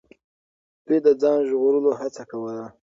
[0.85, 2.65] دوی د ځان ژغورلو هڅه کوله.